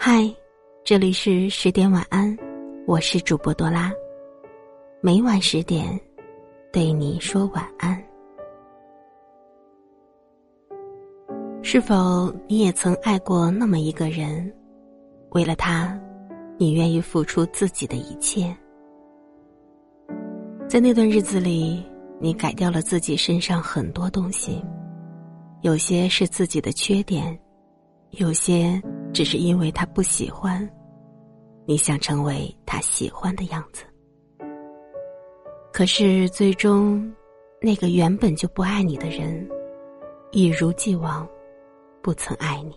[0.00, 0.32] 嗨，
[0.84, 2.34] 这里是十点晚安，
[2.86, 3.92] 我是主播多拉。
[5.00, 6.00] 每晚十点，
[6.72, 8.00] 对你说晚安。
[11.64, 14.54] 是否你也曾爱过那么一个人？
[15.30, 16.00] 为了他，
[16.56, 18.56] 你愿意付出自己的一切？
[20.68, 21.84] 在那段日子里，
[22.20, 24.64] 你改掉了自己身上很多东西，
[25.62, 27.36] 有些是自己的缺点，
[28.10, 28.80] 有些……
[29.12, 30.68] 只是因为他不喜欢，
[31.66, 33.84] 你想成为他喜欢的样子。
[35.72, 37.12] 可是最终，
[37.60, 39.48] 那个原本就不爱你的人，
[40.32, 41.28] 一如既往，
[42.02, 42.76] 不曾爱你。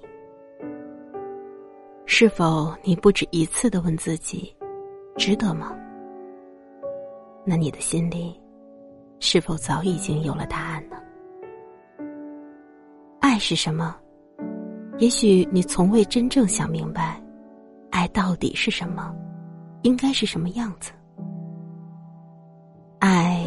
[2.05, 4.53] 是否你不止一次的问自己，
[5.17, 5.75] 值得吗？
[7.45, 8.39] 那你的心里，
[9.19, 10.97] 是否早已经有了答案呢？
[13.19, 13.95] 爱是什么？
[15.01, 17.19] 也许你从未真正想明白，
[17.89, 19.11] 爱到底是什么，
[19.81, 20.91] 应该是什么样子。
[22.99, 23.43] 爱，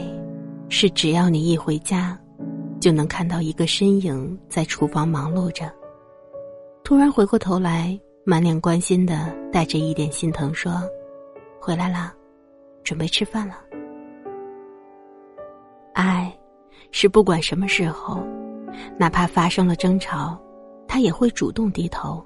[0.69, 2.19] 是只要你一回家，
[2.81, 5.73] 就能看到一个身影在厨房忙碌着，
[6.83, 10.83] 突然回过头来，满脸关心的带着一点心疼说
[11.63, 12.13] ：“回来了，
[12.83, 13.55] 准备吃饭了。”
[15.95, 16.37] 爱，
[16.91, 18.21] 是不管什么时候，
[18.99, 20.37] 哪怕发生了争吵。
[20.95, 22.25] 他也会主动低头，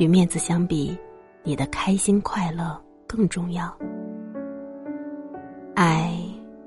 [0.00, 0.98] 与面子相比，
[1.42, 3.70] 你的开心快乐更重要。
[5.74, 6.18] 爱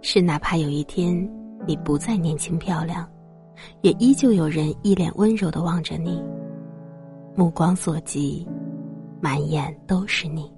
[0.03, 1.27] 是哪怕有一天
[1.65, 3.11] 你不再年轻漂亮，
[3.81, 6.23] 也依旧有人一脸温柔的望着你，
[7.33, 8.47] 目光所及，
[9.19, 10.53] 满眼都是你。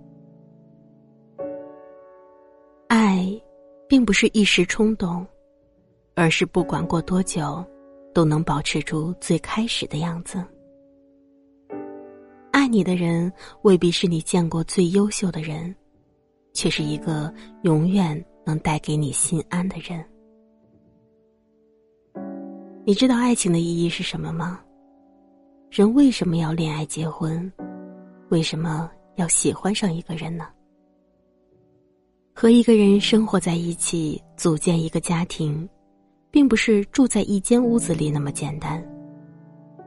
[2.89, 3.25] 爱，
[3.87, 5.25] 并不是一时冲动，
[6.13, 7.65] 而是不管过多久。
[8.15, 10.41] 都能保持住最开始的样子。
[12.49, 13.29] 爱你的人
[13.63, 15.75] 未必是你见过最优秀的人，
[16.53, 17.31] 却是一个
[17.63, 20.01] 永远能带给你心安的人。
[22.85, 24.61] 你知道爱情的意义是什么吗？
[25.69, 27.51] 人为什么要恋爱结婚？
[28.29, 30.47] 为什么要喜欢上一个人呢？
[32.33, 35.67] 和一个人生活在一起，组建一个家庭。
[36.35, 38.85] 并不是住在一间屋子里那么简单，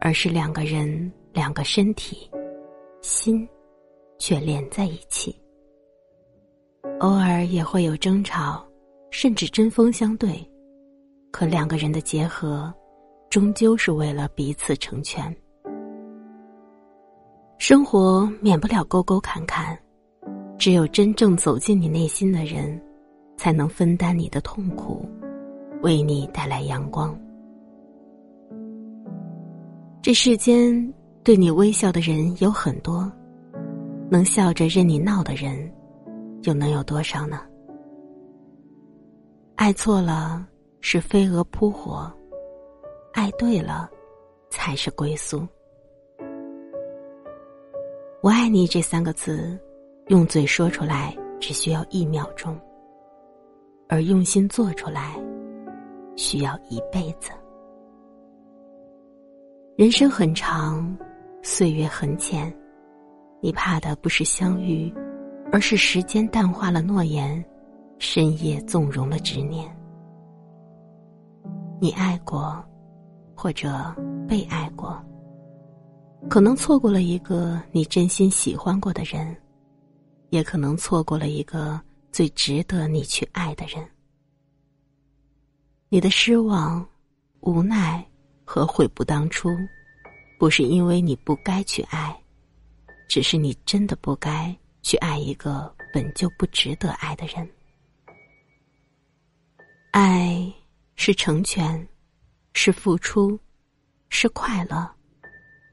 [0.00, 2.26] 而是两个人、两个身体、
[3.02, 3.46] 心，
[4.18, 5.38] 却连在一起。
[7.00, 8.66] 偶尔也会有争吵，
[9.10, 10.42] 甚至针锋相对，
[11.30, 12.72] 可两个人的结合，
[13.28, 15.36] 终究是为了彼此成全。
[17.58, 19.78] 生活免不了沟沟坎坎，
[20.56, 22.82] 只有真正走进你内心的人，
[23.36, 25.06] 才能分担你的痛苦。
[25.82, 27.18] 为你带来阳光。
[30.02, 33.10] 这世间对你微笑的人有很多，
[34.10, 35.70] 能笑着任你闹的人，
[36.42, 37.40] 又能有多少呢？
[39.56, 40.46] 爱错了
[40.80, 42.10] 是飞蛾扑火，
[43.12, 43.90] 爱对了
[44.50, 45.46] 才是归宿。
[48.20, 49.58] 我爱你这三个字，
[50.08, 52.58] 用嘴说出来只需要一秒钟，
[53.88, 55.14] 而用心做出来。
[56.18, 57.30] 需要一辈子。
[59.76, 60.98] 人生很长，
[61.40, 62.52] 岁月很浅，
[63.40, 64.92] 你怕的不是相遇，
[65.52, 67.42] 而是时间淡化了诺言，
[68.00, 69.64] 深夜纵容了执念。
[71.80, 72.60] 你爱过，
[73.36, 73.94] 或者
[74.26, 75.00] 被爱过，
[76.28, 79.36] 可能错过了一个你真心喜欢过的人，
[80.30, 81.80] 也可能错过了一个
[82.10, 83.88] 最值得你去爱的人。
[85.90, 86.86] 你的失望、
[87.40, 88.06] 无奈
[88.44, 89.48] 和悔不当初，
[90.38, 92.14] 不是因为你不该去爱，
[93.08, 97.48] 只是你真的不该去爱一个本就不值得爱的人。
[99.92, 100.52] 爱
[100.94, 101.88] 是成全，
[102.52, 103.40] 是付出，
[104.10, 104.86] 是快乐，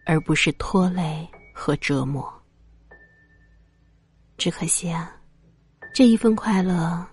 [0.05, 2.33] 而不是拖累和折磨。
[4.37, 5.13] 只可惜啊，
[5.93, 7.05] 这一份快乐，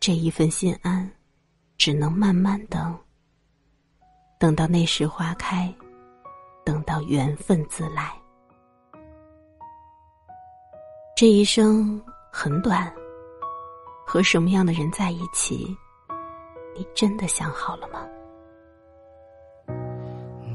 [0.00, 1.10] 这一份心安。
[1.80, 2.94] 只能慢慢等，
[4.38, 5.74] 等到那时花开，
[6.62, 8.12] 等到缘分自来。
[11.16, 11.98] 这一生
[12.30, 12.92] 很短，
[14.06, 15.74] 和什么样的人在一起，
[16.76, 18.06] 你真的想好了吗？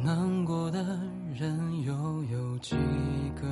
[0.03, 0.77] 难过的
[1.33, 2.75] 人又有几
[3.35, 3.47] 个？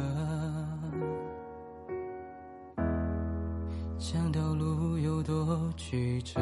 [3.98, 6.40] 想条路有多曲折？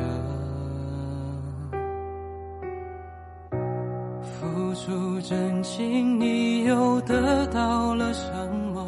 [4.71, 8.31] 付出真情，你又得到了什
[8.73, 8.87] 么？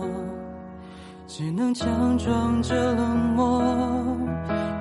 [1.27, 3.62] 只能强装着冷漠，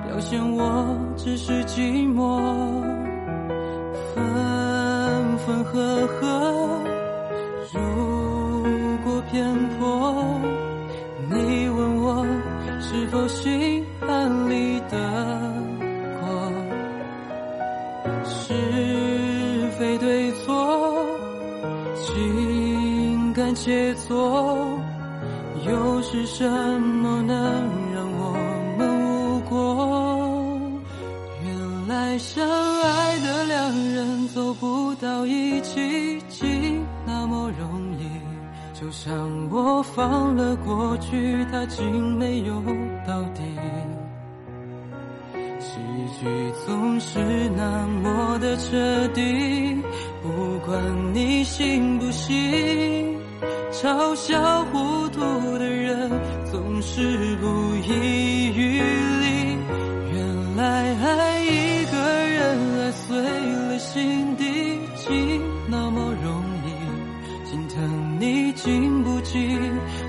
[0.07, 2.39] 表现我只是寂寞。
[4.15, 6.79] 分分合合，
[7.73, 7.79] 如
[9.03, 10.13] 果偏颇，
[11.29, 12.25] 你问我
[12.79, 14.97] 是否心安理得
[23.63, 24.77] 情感切磋。
[25.65, 27.35] 又是什么能
[27.93, 28.35] 让我
[28.77, 30.59] 们无果？
[31.45, 38.03] 原来相爱的两人走不到一起，竟那么容易。
[38.73, 39.13] 就像
[39.49, 42.61] 我放了过去，他竟没有
[43.07, 43.41] 到底。
[45.59, 45.79] 喜
[46.19, 46.27] 剧
[46.65, 47.19] 总是
[47.55, 49.77] 那么的彻底，
[50.21, 50.75] 不管
[51.13, 53.22] 你信不信。
[53.83, 55.19] 嘲笑糊涂
[55.59, 56.09] 的人
[56.49, 59.57] 总是不遗余力。
[60.13, 64.45] 原来爱一个人，爱碎了心底，
[64.95, 66.71] 竟那么容易。
[67.45, 69.59] 心疼你经不起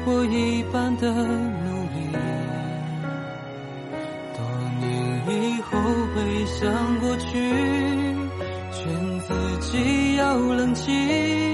[0.06, 2.12] 我一般的努力。
[4.36, 4.38] 多
[4.78, 4.86] 年
[5.26, 5.76] 以后
[6.14, 7.26] 回想过去，
[8.70, 11.53] 劝自己要冷静。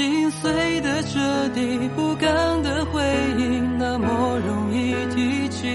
[0.00, 1.18] 心碎的彻
[1.50, 3.02] 底，不甘的回
[3.36, 5.68] 忆，那么容易提起。